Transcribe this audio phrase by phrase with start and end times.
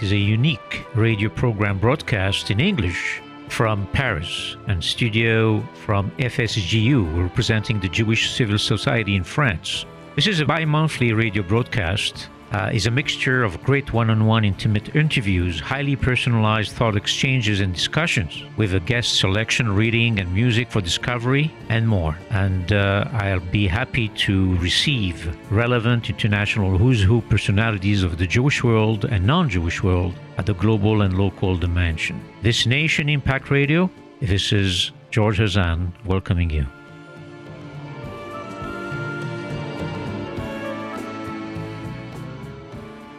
[0.00, 7.80] Is a unique radio program broadcast in English from Paris and studio from FSJU, representing
[7.80, 9.86] the Jewish Civil Society in France.
[10.14, 14.26] This is a bi monthly radio broadcast uh, is a mixture of great one on
[14.26, 20.32] one intimate interviews, highly personalized thought exchanges and discussions, with a guest selection, reading, and
[20.32, 22.16] music for discovery, and more.
[22.30, 28.64] And uh, I'll be happy to receive relevant international who's who personalities of the Jewish
[28.64, 32.20] world and non Jewish world at the global and local dimension.
[32.42, 36.66] This Nation Impact Radio, this is George Hazan welcoming you.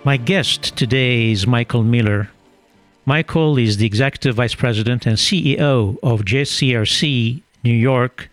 [0.05, 2.29] My guest today is Michael Miller.
[3.05, 8.29] Michael is the Executive Vice President and CEO of JCRC New York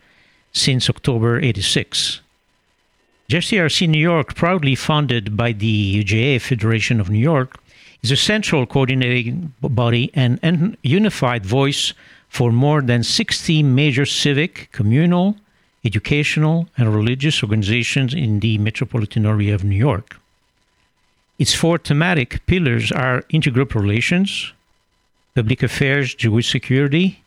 [0.53, 2.20] since October 86.
[3.28, 7.59] JCRC New York, proudly funded by the UJA Federation of New York,
[8.00, 11.92] is a central coordinating body and unified voice
[12.28, 15.37] for more than 60 major civic, communal,
[15.84, 20.20] educational, and religious organizations in the metropolitan area of New York.
[21.38, 24.52] Its four thematic pillars are intergroup relations,
[25.34, 27.22] public affairs, Jewish security,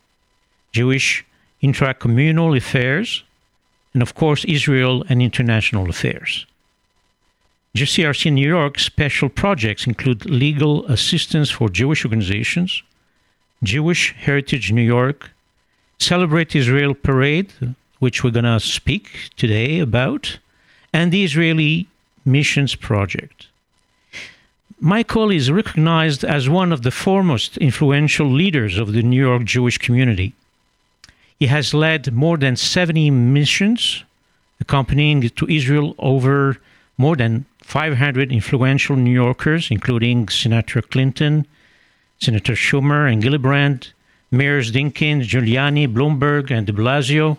[0.72, 1.24] Jewish
[1.62, 3.22] intracommunal affairs,
[3.94, 6.46] and of course, Israel and international affairs.
[7.76, 12.82] JCRC New York special projects include legal assistance for Jewish organizations,
[13.62, 15.30] Jewish Heritage New York,
[15.98, 17.52] Celebrate Israel Parade,
[17.98, 20.38] which we're going to speak today about,
[20.94, 21.86] and the Israeli
[22.24, 23.49] Missions Project.
[24.82, 29.76] Michael is recognized as one of the foremost influential leaders of the New York Jewish
[29.76, 30.32] community.
[31.38, 34.04] He has led more than 70 missions,
[34.58, 36.56] accompanying to Israel over
[36.96, 41.46] more than 500 influential New Yorkers, including Senator Clinton,
[42.18, 43.92] Senator Schumer and Gillibrand,
[44.30, 47.36] Mayors Dinkins, Giuliani, Bloomberg, and de Blasio,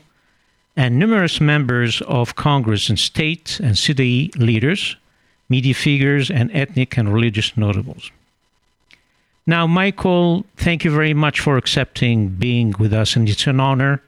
[0.78, 4.96] and numerous members of Congress and state and city leaders,
[5.56, 8.12] media figures, and ethnic and religious notables.
[9.45, 14.01] Now, Michael, thank you very much for accepting being with us, and it's an honor.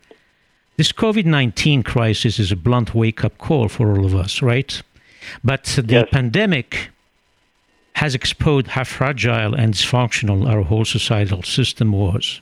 [0.77, 4.81] This COVID 19 crisis is a blunt wake up call for all of us, right?
[5.43, 6.09] But the yes.
[6.11, 6.89] pandemic
[7.95, 12.41] has exposed how fragile and dysfunctional our whole societal system was.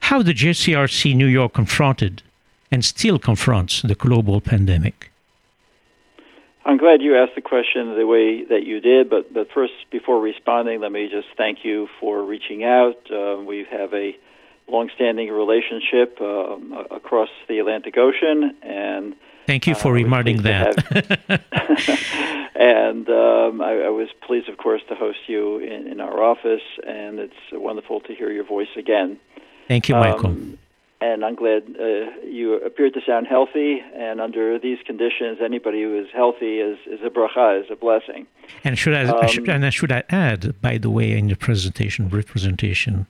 [0.00, 2.22] How the JCRC New York confronted
[2.70, 5.10] and still confronts the global pandemic.
[6.66, 10.20] I'm glad you asked the question the way that you did, but, but first, before
[10.20, 12.98] responding, let me just thank you for reaching out.
[13.08, 14.16] Uh, we have a
[14.66, 16.56] longstanding relationship uh,
[16.90, 19.14] across the Atlantic Ocean, and
[19.46, 20.74] thank you for uh, reminding that.
[22.56, 26.66] and um, I, I, was pleased, of course, to host you in, in, our office,
[26.84, 29.20] and it's wonderful to hear your voice again.
[29.68, 30.30] Thank you, Michael.
[30.30, 30.58] Um,
[31.00, 33.82] and I'm glad uh, you appear to sound healthy.
[33.94, 38.26] And under these conditions, anybody who is healthy is, is a bracha, is a blessing.
[38.64, 41.36] And should I, um, should, and I should I add, by the way, in the
[41.36, 43.06] presentation representation,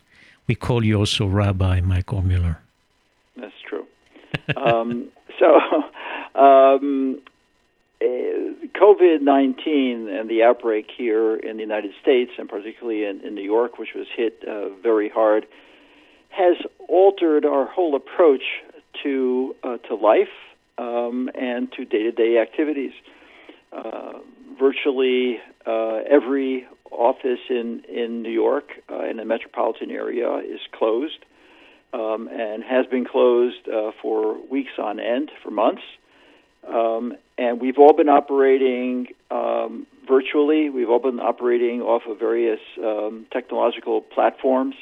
[0.46, 2.58] we call you also Rabbi Michael Miller.
[3.36, 3.86] That's true.
[4.56, 5.08] um,
[5.38, 5.60] so,
[6.40, 7.20] um,
[8.02, 8.04] uh,
[8.78, 13.44] COVID 19 and the outbreak here in the United States, and particularly in, in New
[13.44, 15.46] York, which was hit uh, very hard,
[16.36, 16.56] has
[16.88, 18.42] altered our whole approach
[19.02, 20.28] to uh, to life
[20.78, 22.92] um, and to day to day activities.
[23.72, 24.18] Uh,
[24.58, 31.24] virtually uh, every office in in New York uh, in the metropolitan area is closed
[31.92, 35.82] um, and has been closed uh, for weeks on end for months.
[36.66, 40.68] Um, and we've all been operating um, virtually.
[40.68, 44.74] We've all been operating off of various um, technological platforms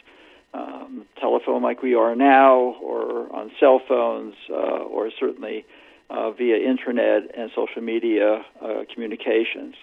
[0.55, 5.67] um, telephone like we are now, or on cell phones, uh, or certainly
[6.11, 9.75] uh, via internet and social media uh, communications.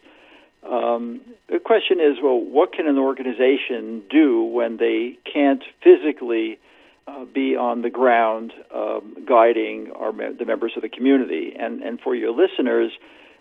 [0.69, 6.59] Um, the question is, well, what can an organization do when they can't physically
[7.07, 11.53] uh, be on the ground um, guiding our the members of the community?
[11.57, 12.91] And and for your listeners,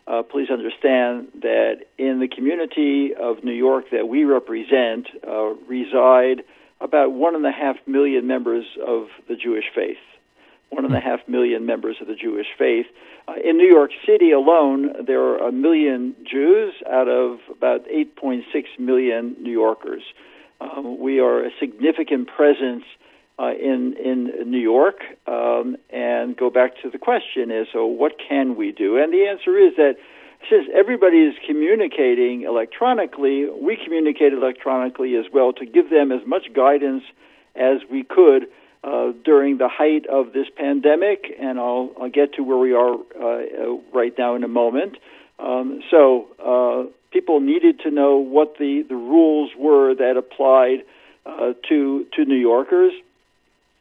[0.06, 6.42] uh, please understand that in the community of New York that we represent uh, reside
[6.80, 9.98] about one and a half million members of the Jewish faith.
[10.70, 12.86] One and a half million members of the Jewish faith.
[13.26, 18.44] Uh, in New York City alone, there are a million Jews out of about 8.6
[18.78, 20.02] million New Yorkers.
[20.60, 22.84] Um, we are a significant presence
[23.40, 28.12] uh, in in New York, um, and go back to the question is, so what
[28.28, 28.98] can we do?
[28.98, 29.96] And the answer is that
[30.48, 36.52] since everybody is communicating electronically, we communicate electronically as well to give them as much
[36.54, 37.04] guidance
[37.54, 38.46] as we could
[38.82, 42.94] uh, during the height of this pandemic, and I'll, I'll get to where we are
[42.94, 44.96] uh, right now in a moment.
[45.38, 50.84] Um, so, uh, people needed to know what the, the rules were that applied
[51.26, 52.92] uh, to to New Yorkers.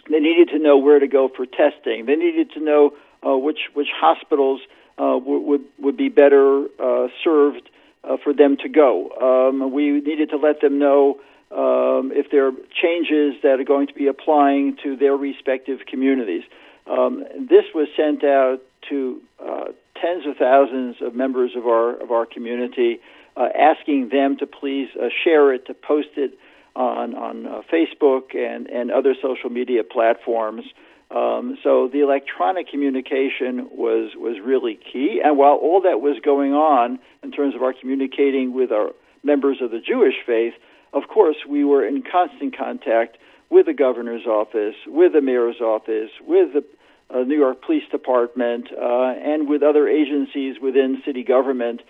[0.10, 2.06] They needed to know where to go for testing.
[2.06, 2.94] They needed to know
[3.26, 4.62] uh, which which hospitals
[5.00, 7.70] uh, would, would be better uh, served
[8.04, 9.10] uh, for them to go.
[9.50, 11.20] Um, we needed to let them know
[11.52, 12.52] um, if there are
[12.82, 16.44] changes that are going to be applying to their respective communities.
[16.86, 18.60] Um, this was sent out
[18.90, 19.66] to uh,
[20.02, 23.00] tens of thousands of members of our of our community,
[23.36, 24.90] uh, asking them to please
[25.24, 26.38] share it, to post it
[26.76, 30.64] on on Facebook and and other social media platforms.
[31.12, 35.22] Um, so the electronic communication was was really key.
[35.24, 38.92] And while all that was going on in terms of our communicating with our
[39.24, 40.54] members of the Jewish faith,
[40.94, 43.18] of course we were in constant contact
[43.50, 46.64] with the governor's office, with the mayor's office, with the
[47.12, 51.82] uh, New York Police Department, uh, and with other agencies within city government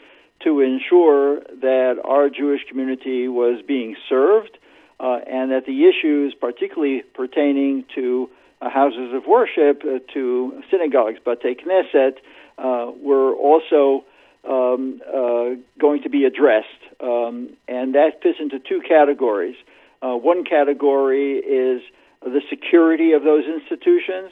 [0.43, 4.57] to ensure that our Jewish community was being served
[4.99, 8.29] uh, and that the issues, particularly pertaining to
[8.67, 12.17] houses of worship, uh, to synagogues, Batei Knesset,
[12.57, 14.03] uh, were also
[14.47, 16.67] um, uh, going to be addressed.
[16.99, 19.55] Um, and that fits into two categories.
[20.01, 21.81] Uh, one category is
[22.21, 24.31] the security of those institutions.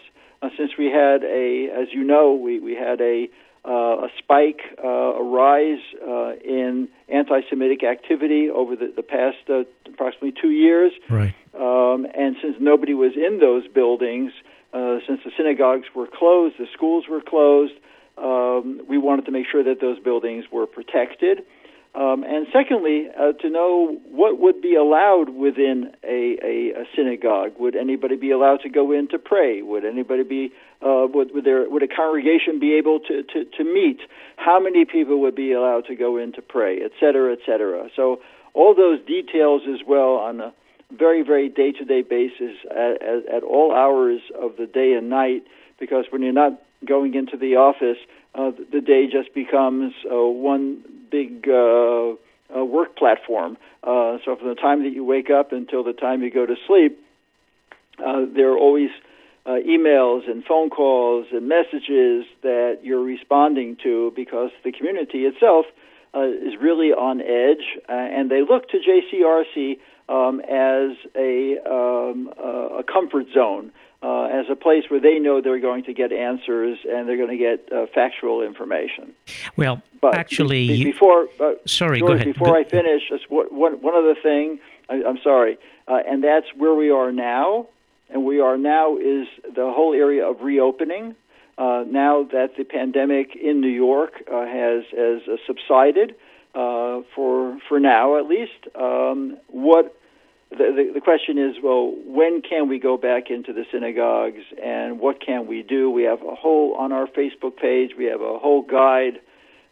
[0.57, 4.88] since we had a, as you know, we, we had a uh, a spike, uh,
[4.88, 10.92] a rise uh, in anti-Semitic activity over the, the past uh, approximately two years.
[11.10, 11.34] Right.
[11.54, 14.31] Um, and since nobody was in those buildings,
[14.74, 17.74] uh, since the synagogues were closed, the schools were closed,
[18.18, 21.44] um, we wanted to make sure that those buildings were protected.
[21.98, 27.54] Um, and secondly, uh, to know what would be allowed within a, a, a, synagogue.
[27.58, 29.64] Would anybody be allowed to go in to pray?
[29.64, 30.52] Would anybody be
[30.86, 33.98] uh, would would, there, would a congregation be able to, to, to meet?
[34.36, 37.90] How many people would be allowed to go in to pray, et cetera, et cetera?
[37.96, 38.22] So
[38.54, 40.54] all those details as well on a
[40.96, 45.10] very very day to day basis at, at, at all hours of the day and
[45.10, 45.46] night.
[45.80, 47.98] Because when you're not going into the office,
[48.38, 52.12] uh, the day just becomes uh, one big uh,
[52.56, 53.57] uh, work platform.
[53.84, 56.56] Uh, so from the time that you wake up until the time you go to
[56.68, 57.00] sleep,
[58.00, 58.89] uh, there are always
[59.45, 65.66] uh, emails and phone calls and messages that you're responding to because the community itself
[66.13, 69.78] uh, is really on edge, uh, and they look to JCRC
[70.10, 73.72] um, as a, um, uh, a comfort zone
[74.04, 77.30] uh, as a place where they know they're going to get answers and they're going
[77.30, 79.14] to get uh, factual information.
[79.56, 82.34] Well, but actually, be, before uh, sorry, George, go ahead.
[82.34, 84.60] Before I finish, just one, one other thing.
[84.90, 85.58] I, am sorry,
[85.88, 87.68] uh, and that's where we are now.
[88.10, 91.16] And we are now is the whole area of reopening.
[91.58, 96.16] Uh, now that the pandemic in New York uh, has has subsided
[96.54, 99.97] for for now at least, um, what
[100.50, 105.00] the, the, the question is, well, when can we go back into the synagogues and
[105.00, 105.89] what can we do?
[105.89, 109.20] We have a whole, on our Facebook page, we have a whole guide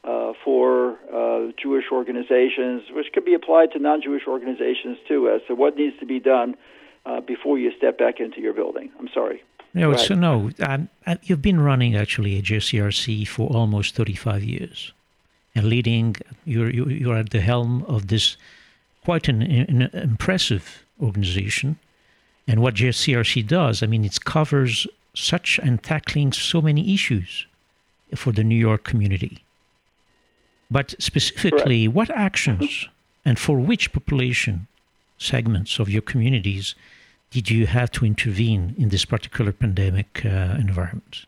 [0.03, 5.41] uh, for uh, Jewish organizations, which could be applied to non Jewish organizations too, as
[5.47, 6.55] to what needs to be done
[7.05, 8.91] uh, before you step back into your building.
[8.99, 9.43] I'm sorry.
[9.73, 10.51] No, so no.
[10.65, 10.89] Um,
[11.23, 14.93] you've been running actually a JCRC for almost 35 years
[15.55, 16.15] and leading,
[16.45, 18.37] you're, you're at the helm of this
[19.05, 21.77] quite an, an impressive organization.
[22.47, 27.45] And what JCRC does, I mean, it covers such and tackling so many issues
[28.15, 29.43] for the New York community.
[30.69, 32.87] But specifically, what actions
[33.23, 34.67] and for which population
[35.17, 36.75] segments of your communities
[37.31, 41.25] did you have to intervene in this particular pandemic uh, environment?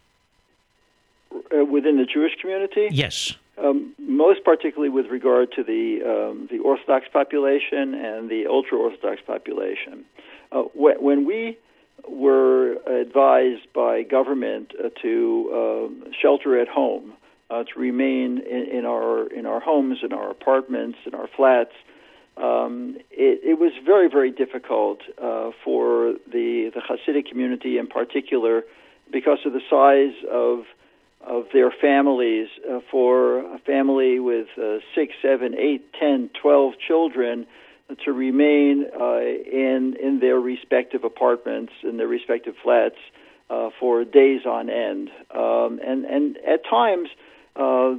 [1.55, 2.89] Uh, within the Jewish community?
[2.91, 3.33] Yes.
[3.57, 9.21] Um, most particularly with regard to the um, the Orthodox population and the ultra Orthodox
[9.25, 10.05] population.
[10.51, 11.57] Uh, wh- when we
[12.07, 15.09] were advised by government uh, to
[16.03, 17.13] uh, shelter at home,
[17.49, 21.73] uh, to remain in, in, our in our homes, in our apartments, in our flats,
[22.35, 28.63] um, it, it, was very very difficult uh, for the the Hasidic community in particular
[29.11, 30.65] because of the size of
[31.27, 37.45] of their families uh, for a family with uh, six, seven, eight, ten, twelve children
[38.03, 42.97] to remain uh, in in their respective apartments in their respective flats
[43.49, 47.09] uh, for days on end, um, and and at times
[47.55, 47.95] uh,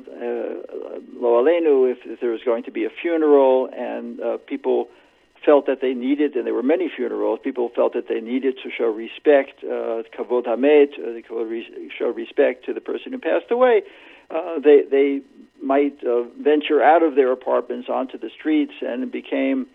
[1.20, 4.88] lo aleinu, if, if there was going to be a funeral, and uh, people
[5.45, 8.71] felt that they needed, and there were many funerals, people felt that they needed to
[8.71, 13.83] show respect, uh, kavod hamet, uh, show respect to the person who passed away.
[14.30, 15.21] Uh, they they
[15.62, 19.66] might uh, venture out of their apartments onto the streets, and it became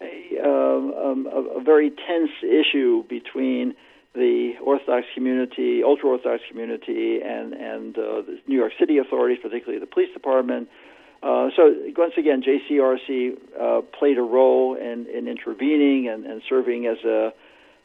[0.00, 3.74] a, um, um, a, a very tense issue between
[4.14, 9.78] the Orthodox community, ultra Orthodox community, and and uh, the New York City authorities, particularly
[9.78, 10.68] the police department.
[11.22, 16.86] Uh, so once again, JCRC uh, played a role in, in intervening and, and serving
[16.86, 17.32] as a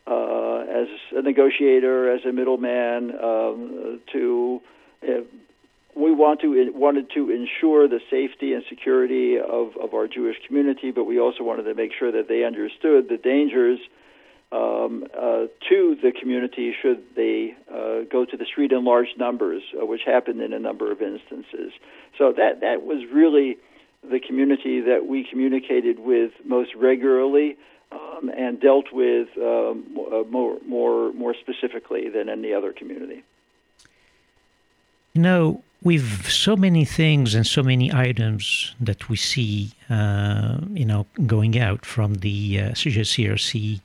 [0.05, 4.61] uh, as a negotiator, as a middleman um, to.
[5.01, 5.21] Uh,
[5.95, 10.91] we want to wanted to ensure the safety and security of, of our Jewish community,
[10.91, 13.79] but we also wanted to make sure that they understood the dangers
[14.53, 19.63] um, uh, to the community should they uh, go to the street in large numbers,
[19.81, 21.73] uh, which happened in a number of instances.
[22.17, 23.57] So that that was really
[24.09, 27.57] the community that we communicated with most regularly
[27.91, 33.23] um, and dealt with um, uh, more more more specifically than any other community.
[35.13, 40.85] You know, with so many things and so many items that we see, uh, you
[40.85, 43.81] know, going out from the uh, CJCRC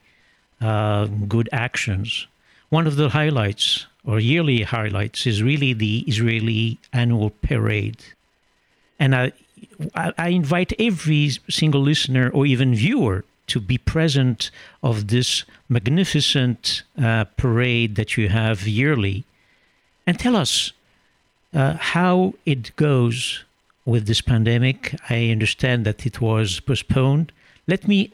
[0.60, 2.26] uh, good actions.
[2.70, 8.02] One of the highlights or yearly highlights is really the Israeli annual parade.
[8.98, 9.32] And I,
[9.94, 14.50] I invite every single listener or even viewer to be present
[14.82, 19.24] of this magnificent uh, parade that you have yearly
[20.06, 20.72] and tell us
[21.54, 23.44] uh, how it goes
[23.84, 24.94] with this pandemic.
[25.08, 27.32] I understand that it was postponed.
[27.66, 28.12] Let me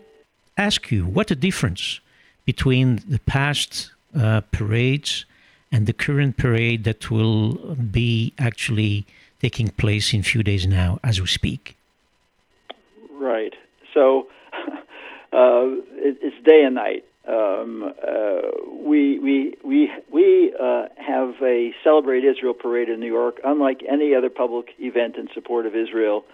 [0.57, 2.01] ask you what a difference
[2.45, 5.25] between the past uh, parades
[5.73, 9.07] and the current parade that will be actually
[9.41, 11.77] taking place in a few days now as we speak.
[13.11, 13.55] Right.
[13.93, 14.29] So
[15.33, 17.05] uh, it, it's day and night.
[17.27, 18.41] Um, uh,
[18.83, 24.15] we we we we uh, have a Celebrate Israel parade in New York, unlike any
[24.15, 26.25] other public event in support of Israel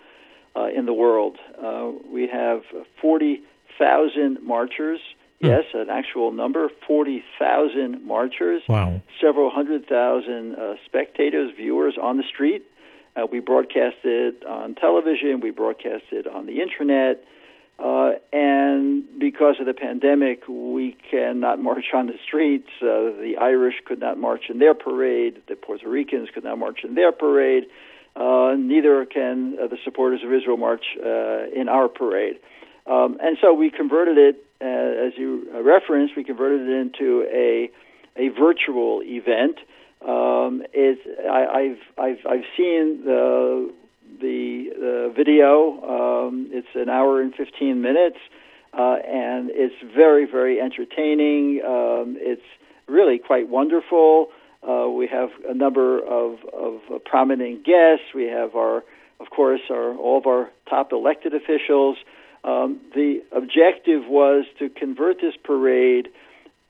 [0.57, 1.39] uh, in the world.
[1.63, 2.63] Uh, we have
[3.01, 3.43] forty
[3.79, 5.01] thousand marchers.
[5.49, 9.01] Yes, an actual number, 40,000 marchers, wow.
[9.23, 12.63] several hundred thousand uh, spectators, viewers on the street.
[13.17, 17.25] Uh, we broadcast it on television, we broadcast it on the internet,
[17.79, 22.69] uh, and because of the pandemic, we cannot march on the streets.
[22.83, 26.81] Uh, the Irish could not march in their parade, the Puerto Ricans could not march
[26.85, 27.65] in their parade,
[28.15, 32.39] uh, neither can uh, the supporters of Israel march in our parade.
[32.87, 37.71] Um, and so we converted it uh, as you referenced, we converted it into a
[38.17, 39.57] a virtual event.
[40.07, 43.73] Um, I, have I've I've seen the
[44.21, 46.29] the, the video.
[46.29, 48.19] Um, it's an hour and fifteen minutes,
[48.73, 51.63] uh, and it's very very entertaining.
[51.65, 52.43] Um, it's
[52.89, 54.29] really quite wonderful.
[54.67, 58.05] Uh, we have a number of, of prominent guests.
[58.15, 58.85] We have our,
[59.19, 61.97] of course, our all of our top elected officials.
[62.43, 66.09] Um, the objective was to convert this parade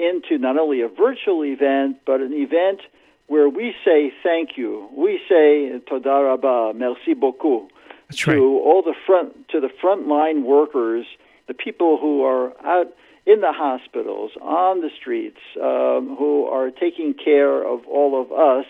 [0.01, 2.81] into not only a virtual event, but an event
[3.27, 4.89] where we say thank you.
[4.97, 7.71] We say toda rabah, merci beaucoup
[8.09, 8.39] That's to right.
[8.39, 11.07] all the front to the frontline workers,
[11.47, 12.89] the people who are out
[13.27, 18.67] in the hospitals, on the streets, um, who are taking care of all of us.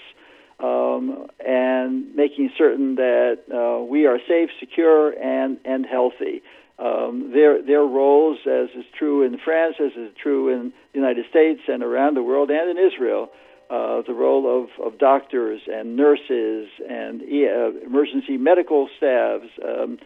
[0.62, 6.42] Um, and making certain that uh, we are safe, secure, and, and healthy
[6.80, 11.26] um, their their roles, as is true in France, as is true in the United
[11.28, 13.30] States and around the world, and in Israel,
[13.70, 19.98] uh, the role of, of doctors and nurses and uh, emergency medical staffs, um,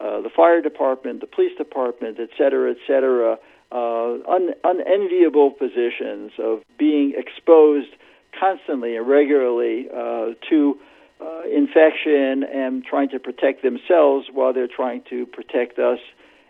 [0.00, 3.38] uh, the fire department, the police department, et cetera, et cetera,
[3.70, 7.90] uh, un- unenviable positions of being exposed
[8.38, 10.78] constantly and regularly uh, to
[11.20, 15.98] uh, infection and trying to protect themselves while they're trying to protect us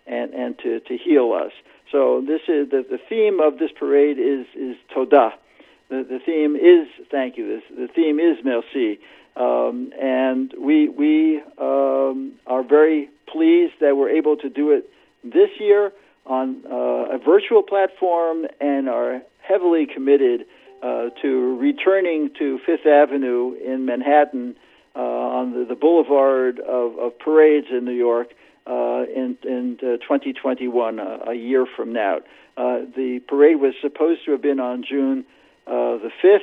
[0.06, 1.52] and, and to, to heal us.
[1.90, 5.32] So this is the, the theme of this parade is is Todah.
[5.90, 7.46] The, the theme is thank you.
[7.46, 8.98] This, the theme is merci,
[9.36, 14.88] um, and we we um, are very pleased that we're able to do it
[15.22, 15.92] this year
[16.24, 20.46] on uh, a virtual platform and are heavily committed
[20.82, 24.56] uh, to returning to Fifth Avenue in Manhattan
[24.94, 28.28] uh, on the, the boulevard of, of parades in New York
[28.66, 32.18] uh, in, in uh, 2021, uh, a year from now.
[32.56, 35.24] Uh, the parade was supposed to have been on June
[35.66, 36.40] uh, the 5th.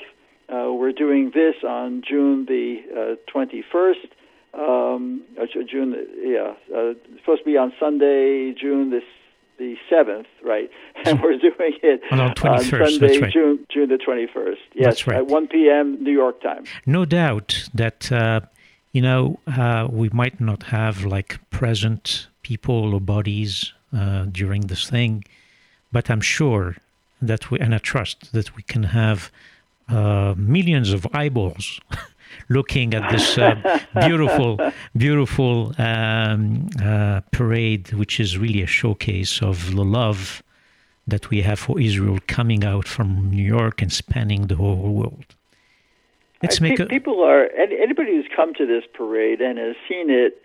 [0.50, 4.10] Uh, we're doing this on June the 21st,
[4.54, 5.22] Um,
[5.70, 9.04] June, yeah, uh, supposed to be on Sunday, June this
[9.60, 10.72] the seventh, right?
[11.06, 13.32] And we're doing it on, on Sunday, right.
[13.32, 14.62] June June the twenty first.
[14.74, 15.18] Yes, that's right.
[15.18, 16.02] at one p.m.
[16.04, 16.64] New York time.
[16.86, 18.42] No doubt that uh,
[18.92, 24.90] you know uh, we might not have like present people or bodies uh, during this
[24.90, 25.24] thing,
[25.92, 26.78] but I'm sure
[27.22, 29.32] that we and I trust that we can have
[29.90, 31.80] uh, millions of eyeballs
[32.50, 33.56] looking at this uh,
[34.06, 34.60] beautiful,
[34.96, 40.44] beautiful um, uh, parade, which is really a showcase of the love
[41.08, 45.36] that we have for Israel coming out from New York and spanning the whole world.
[46.42, 50.42] Let's make a, people are anybody who's come to this parade and has seen it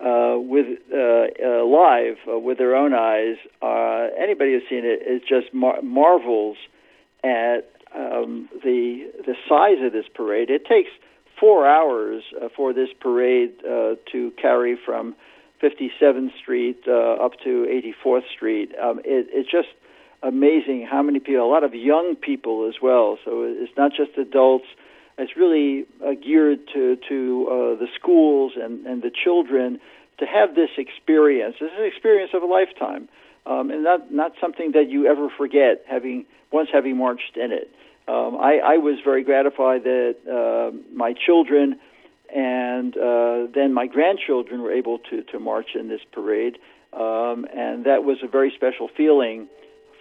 [0.00, 0.98] uh, with uh,
[1.44, 3.36] uh, live uh, with their own eyes.
[3.60, 6.56] Uh, anybody who's seen it is just mar- marvels
[7.24, 10.50] at um, the the size of this parade.
[10.50, 10.90] It takes
[11.38, 15.14] four hours uh, for this parade uh, to carry from
[15.62, 17.66] 57th Street uh, up to
[18.04, 18.72] 84th Street.
[18.80, 19.68] Um, it, it's just
[20.22, 23.18] amazing how many people, a lot of young people as well.
[23.24, 24.66] So it's not just adults.
[25.22, 29.80] It's really uh, geared to to uh, the schools and, and the children
[30.18, 31.56] to have this experience.
[31.60, 33.08] It's an experience of a lifetime,
[33.46, 35.84] um, and not not something that you ever forget.
[35.88, 37.70] Having once having marched in it
[38.08, 41.78] um, I, I was very gratified that uh, my children
[42.34, 46.56] and uh, then my grandchildren were able to, to march in this parade.
[46.92, 49.48] Um, and that was a very special feeling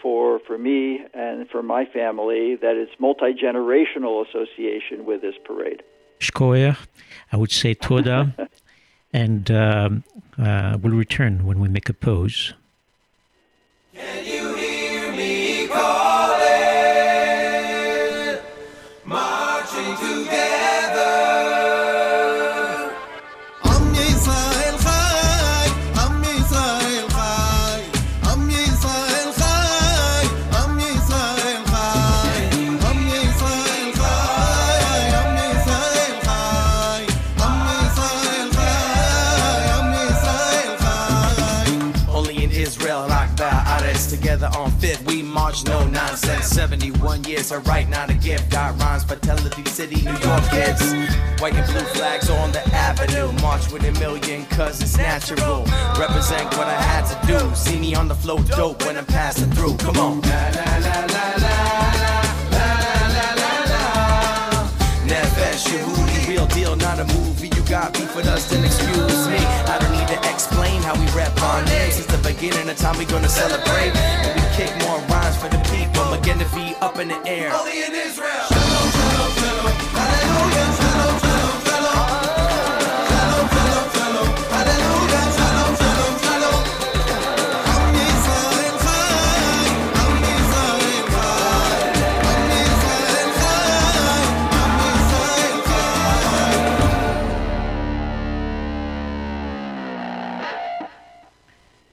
[0.01, 5.83] for, for me and for my family that it's multi generational association with this parade.
[6.19, 6.77] Shkoyach,
[7.31, 8.49] I would say Toda,
[9.13, 10.03] and um,
[10.37, 12.53] uh, we'll return when we make a pause.
[44.11, 45.05] Together on fifth.
[45.05, 46.47] We march, no nonsense.
[46.47, 48.51] 71 years, alright, not a gift.
[48.51, 50.93] Got rhymes, fatality city, New York kids.
[51.39, 53.31] White and blue flags on the avenue.
[53.41, 55.63] March with a million, cause it's natural.
[55.97, 57.55] Represent what I had to do.
[57.55, 59.77] See me on the float, dope when I'm passing through.
[59.77, 60.21] Come on.
[60.21, 62.11] La, la, la, la, la, la.
[66.27, 69.37] Real deal, not a movie Got beef with us, then excuse me.
[69.37, 71.93] I don't need to explain how we rap our names.
[71.93, 73.95] Since the beginning of time, we gonna celebrate.
[73.95, 76.11] And we kick more rhymes for the people.
[76.11, 77.49] Again, the feet up in the air.
[77.55, 78.70] Only in Israel.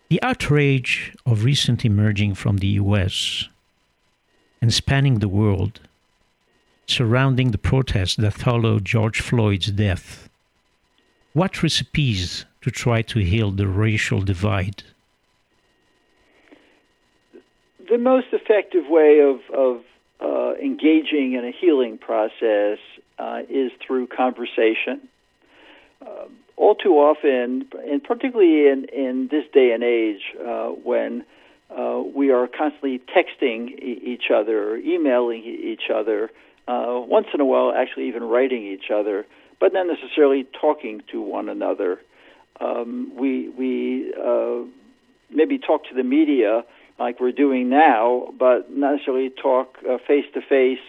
[0.08, 3.48] The outrage of recent emerging from the US
[4.62, 5.80] and spanning the world
[6.86, 10.30] surrounding the protests that followed George Floyd's death.
[11.34, 14.82] What recipes to try to heal the racial divide?
[17.90, 19.82] The most effective way of, of
[20.20, 22.78] uh, engaging in a healing process
[23.18, 25.08] uh, is through conversation.
[26.00, 26.26] Uh,
[26.58, 31.24] all too often, and particularly in, in this day and age uh, when
[31.70, 36.30] uh, we are constantly texting e- each other, emailing each other,
[36.66, 39.24] uh, once in a while actually even writing each other,
[39.60, 42.00] but not necessarily talking to one another.
[42.60, 44.66] Um, we we uh,
[45.30, 46.64] maybe talk to the media
[46.98, 50.80] like we're doing now, but not necessarily talk face to face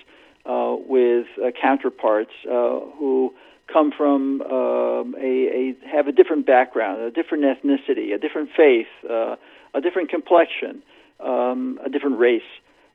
[0.87, 3.33] with uh, counterparts uh, who
[3.71, 8.87] come from um, a, a, have a different background, a different ethnicity, a different faith,
[9.09, 9.35] uh,
[9.73, 10.81] a different complexion,
[11.19, 12.41] um, a different race,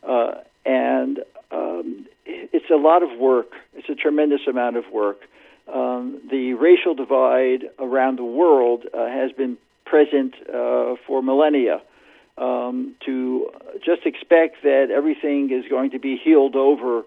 [0.08, 0.32] uh,
[0.64, 3.52] and um, it's a lot of work.
[3.74, 5.20] It's a tremendous amount of work.
[5.72, 11.82] Um, the racial divide around the world uh, has been present uh, for millennia.
[12.36, 17.04] Um, to just expect that everything is going to be healed over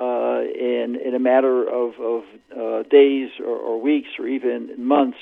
[0.00, 5.18] uh, in in a matter of, of uh, days or, or, weeks or even months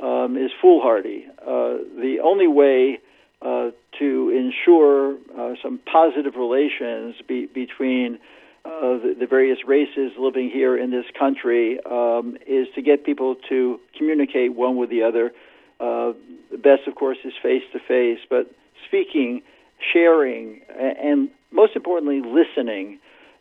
[0.00, 1.26] um, is foolhardy.
[1.40, 2.98] Uh, the only way
[3.40, 8.18] uh, to ensure uh, some positive relations be, between
[8.64, 13.36] uh, the, the, various races living here in this country um, is to get people
[13.48, 15.30] to communicate one with the other.
[15.78, 18.50] The best, of course, is face to face, but
[18.86, 19.42] speaking,
[19.92, 22.98] sharing, and most importantly, listening.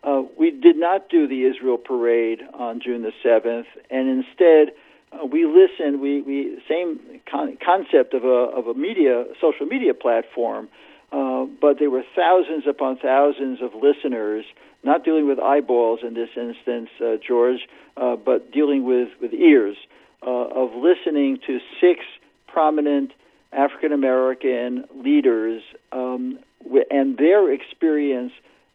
[0.08, 4.74] Uh, we did not do the Israel parade on June the 7th, and instead,
[5.12, 6.00] uh, we listened.
[6.00, 10.70] We, we same con- concept of a of a media social media platform,
[11.12, 14.46] uh, but there were thousands upon thousands of listeners,
[14.82, 17.68] not dealing with eyeballs in this instance, uh, George,
[17.98, 19.76] uh, but dealing with with ears
[20.22, 22.02] of listening to six
[22.48, 23.12] prominent
[23.52, 26.40] African American leaders um,
[26.92, 28.32] and their experience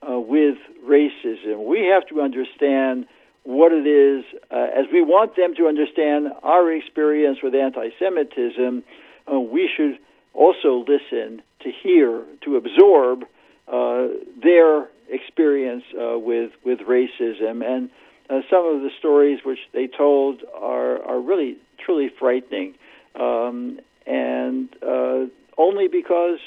[0.08, 1.66] uh, with racism.
[1.66, 3.06] We have to understand
[3.44, 8.84] what it is, uh, as we want them to understand our experience with anti Semitism,
[9.32, 9.98] uh, we should
[10.34, 13.24] also listen to hear, to absorb
[13.68, 14.08] uh,
[14.42, 17.64] their experience uh, with, with racism.
[17.64, 17.90] And
[18.30, 22.74] uh, some of the stories which they told are, are really, truly frightening.
[23.14, 25.26] Um, and uh,
[25.58, 26.38] only because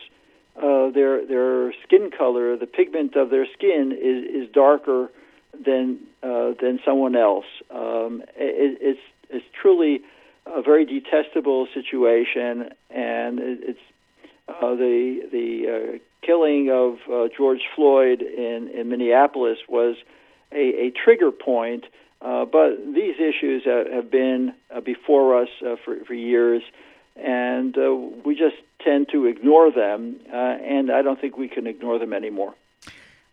[0.62, 5.10] their, their skin color, the pigment of their skin, is, is darker
[5.64, 7.46] than uh, than someone else.
[7.70, 10.02] Um, it, it's it's truly
[10.46, 13.80] a very detestable situation, and it, it's
[14.48, 19.96] uh, the the uh, killing of uh, George Floyd in in Minneapolis was
[20.52, 21.86] a, a trigger point.
[22.22, 25.50] Uh, but these issues have, been uh, before us
[25.84, 26.64] for, for years,
[27.16, 27.76] and
[28.26, 30.18] we just tend to ignore them.
[30.32, 32.56] and I don't think we can ignore them anymore.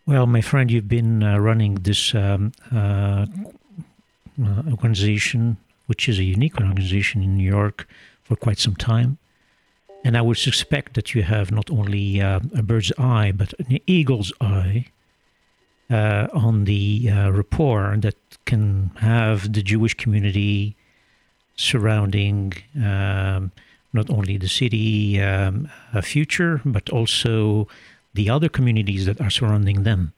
[0.05, 3.25] Well, my friend, you've been uh, running this um, uh,
[4.41, 7.87] uh, organization, which is a unique organization in New York,
[8.21, 9.17] for quite some time.
[10.03, 13.79] And I would suspect that you have not only uh, a bird's eye, but an
[13.87, 14.87] eagle's eye
[15.89, 20.75] uh, on the uh, rapport that can have the Jewish community
[21.55, 23.51] surrounding um,
[23.93, 25.69] not only the city um,
[26.01, 27.67] future, but also
[28.13, 30.13] the other communities that are surrounding them.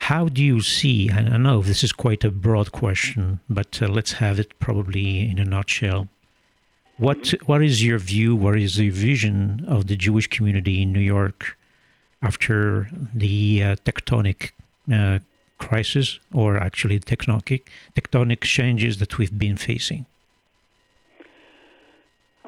[0.00, 1.08] How do you see?
[1.08, 5.30] And I know this is quite a broad question, but uh, let's have it probably
[5.30, 6.08] in a nutshell.
[6.96, 8.34] What what is your view?
[8.34, 11.56] What is the vision of the Jewish community in New York
[12.22, 14.50] after the uh, tectonic
[14.92, 15.20] uh,
[15.58, 17.62] crisis, or actually tectonic
[17.94, 20.06] tectonic changes that we've been facing?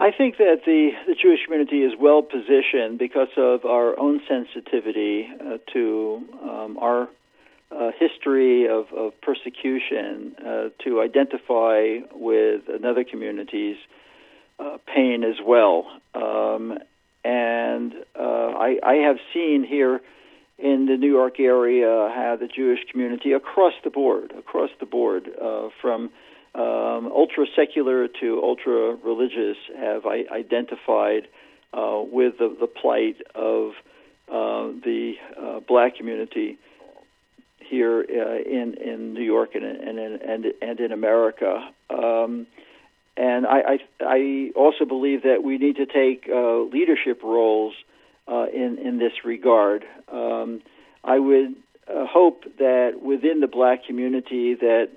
[0.02, 5.28] I think that the, the Jewish community is well positioned because of our own sensitivity
[5.40, 7.08] uh, to um, our
[7.70, 13.76] uh, history of, of persecution, uh, to identify with another community's
[14.58, 15.86] uh, pain as well.
[16.16, 16.78] Um,
[17.22, 18.22] and uh,
[18.58, 20.00] I, I have seen here
[20.58, 25.30] in the New York area how the Jewish community across the board, across the board,
[25.40, 26.10] uh, from
[26.54, 31.28] um, ultra secular to ultra religious have I- identified
[31.72, 33.70] uh, with the, the, plight of
[34.28, 36.58] uh, the uh, black community
[37.58, 41.70] here uh, in in New York and and and, and in America.
[41.88, 42.46] Um,
[43.16, 47.72] and I, I, I also believe that we need to take uh, leadership roles
[48.28, 49.84] uh, in in this regard.
[50.12, 50.60] Um,
[51.02, 51.54] I would
[51.88, 54.90] hope that within the black community that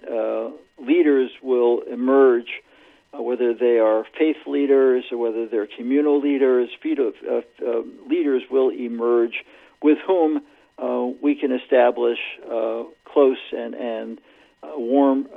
[0.78, 2.62] leaders will emerge,
[3.14, 8.70] uh, whether they are faith leaders or whether they're communal leaders, uh, uh, leaders will
[8.70, 9.44] emerge
[9.82, 10.42] with whom
[10.78, 14.20] uh, we can establish uh, close and, and
[14.62, 15.28] uh, warm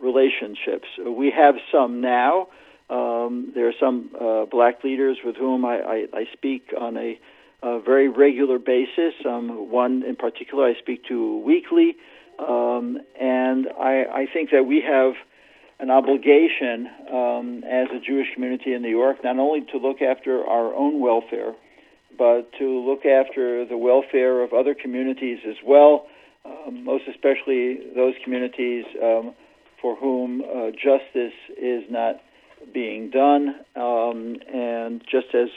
[0.00, 0.88] relationships.
[1.06, 2.48] We have some now.
[2.90, 4.10] Um, there are some
[4.50, 7.18] black leaders with whom I, I, I speak on a,
[7.62, 9.14] a, very regular basis.
[9.24, 11.96] Um, one in particular I speak to weekly.
[12.38, 15.12] Um, and I, I, think that we have
[15.78, 20.44] an obligation um, as a Jewish community in New York not only to look after
[20.44, 21.54] our own welfare,
[22.16, 26.06] but to look after the welfare of other communities as well,
[26.44, 29.34] um, most especially those communities um,
[29.80, 32.20] for whom uh, justice is not
[32.72, 33.56] being done.
[33.76, 35.48] Um, and just as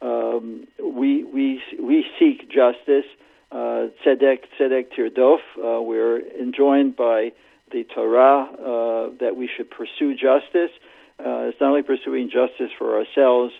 [0.00, 3.06] um, we, we, we seek justice,
[3.52, 5.38] uh, tzedek, tzedek tirdof.
[5.58, 7.32] Uh, we're enjoined by
[7.70, 10.70] the Torah uh, that we should pursue justice.
[11.18, 13.52] Uh, it's not only pursuing justice for ourselves,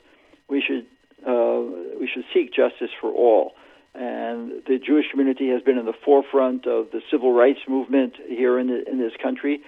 [0.49, 0.87] we should
[1.27, 1.61] uh,
[2.01, 3.53] we should seek justice for all.
[3.95, 8.59] And the Jewish community has been in the forefront of the civil rights movement here
[8.59, 9.61] in, the, in this country,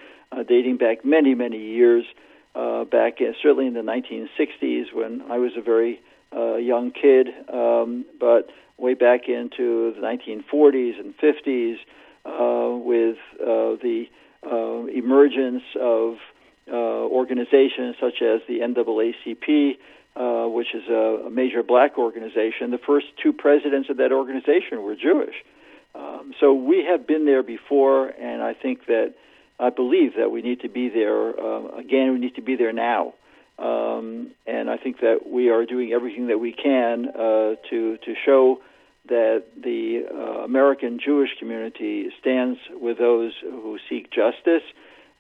[0.49, 2.05] dating back many, many years.
[2.55, 6.01] Uh, back in, certainly in the 1960s when I was a very
[6.35, 11.77] uh, young kid, um, but way back into the 1940s and 50s,
[12.25, 14.07] uh, with uh, the
[14.47, 16.17] uh, emergence of
[16.71, 19.77] uh, organizations such as the NAACP,
[20.17, 22.71] uh, which is a, a, major black organization.
[22.71, 25.35] The first two presidents of that organization were Jewish.
[25.95, 29.15] Um, so we have been there before, and I think that
[29.59, 32.13] I believe that we need to be there uh, again.
[32.13, 33.15] We need to be there now,
[33.59, 38.15] um, and I think that we are doing everything that we can uh, to to
[38.25, 38.61] show
[39.09, 44.63] that the uh, American Jewish community stands with those who seek justice.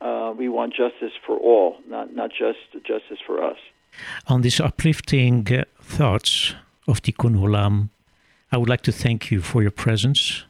[0.00, 3.58] Uh, we want justice for all, not not just justice for us.
[4.26, 6.54] On these uplifting uh, thoughts
[6.88, 7.90] of Tikkun Olam,
[8.50, 10.44] I would like to thank you for your presence,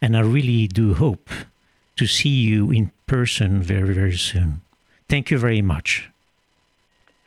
[0.00, 1.30] and I really do hope
[2.02, 4.60] to see you in person very, very soon.
[5.08, 6.10] Thank you very much.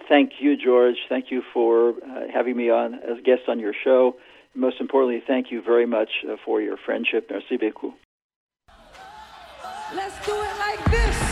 [0.09, 0.97] Thank you, George.
[1.07, 4.17] Thank you for uh, having me on as a guest on your show.
[4.53, 7.29] Most importantly, thank you very much uh, for your friendship.
[7.29, 7.93] Merci beaucoup.
[9.95, 11.24] Let's do it like this.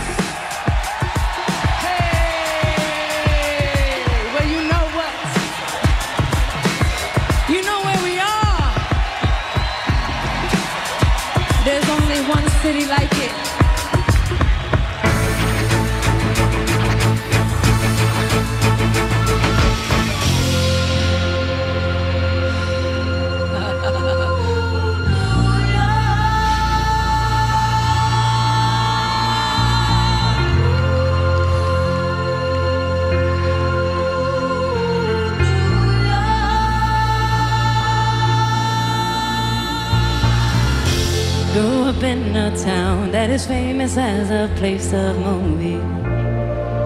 [42.14, 45.82] In a town that is famous as a place of movie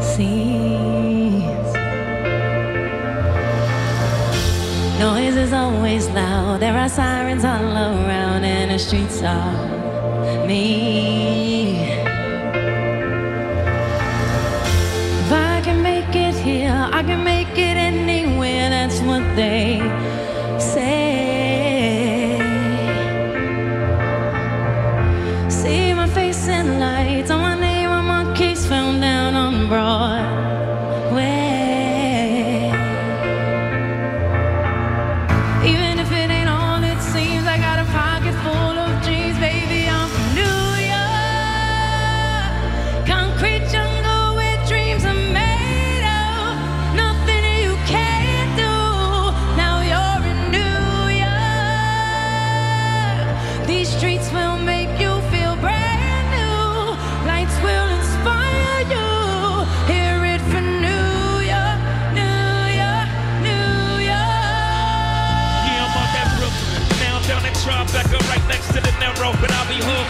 [0.02, 1.70] scenes.
[5.00, 12.06] Noise is always loud, there are sirens all around, and the streets are mean.
[15.22, 19.80] If I can make it here, I can make it anywhere, that's what they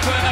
[0.06, 0.27] open.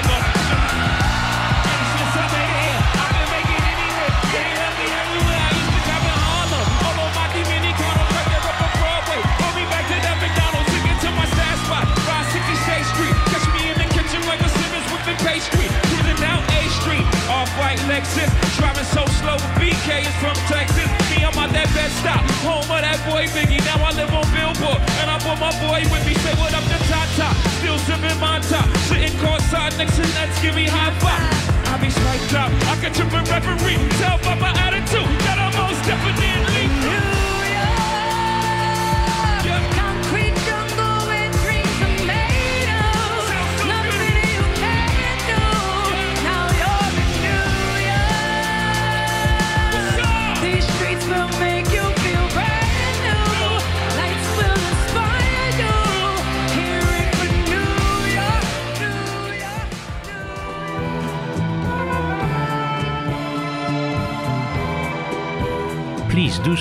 [22.45, 23.61] home of that boy Biggie.
[23.65, 26.13] Now I live on Billboard, and I brought my boy with me.
[26.21, 30.53] Say what up to Tata, still sipping my top, sitting courtside next to Nets, give
[30.53, 31.33] me high five.
[31.73, 35.53] I be spiked up, I can trip a referee, tell by my attitude that I'm
[35.57, 36.64] most definitely.